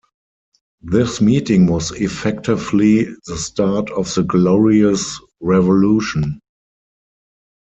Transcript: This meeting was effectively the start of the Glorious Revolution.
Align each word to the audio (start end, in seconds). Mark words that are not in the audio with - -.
This 0.81 1.21
meeting 1.21 1.67
was 1.67 1.91
effectively 1.91 3.03
the 3.27 3.37
start 3.37 3.91
of 3.91 4.11
the 4.15 4.23
Glorious 4.23 5.19
Revolution. 5.41 6.39